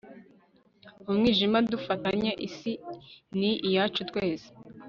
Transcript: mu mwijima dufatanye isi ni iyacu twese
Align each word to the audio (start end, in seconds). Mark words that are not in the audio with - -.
mu 1.03 1.11
mwijima 1.17 1.57
dufatanye 1.71 2.31
isi 2.47 2.73
ni 3.39 3.51
iyacu 3.67 4.01
twese 4.09 4.47